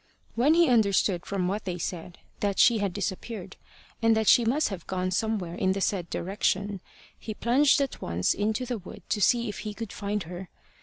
[0.33, 3.55] When he understood from what they said that she had disappeared,
[4.01, 6.81] and that she must have gone somewhere in the said direction,
[7.19, 10.49] he plunged at once into the wood to see if he could find her.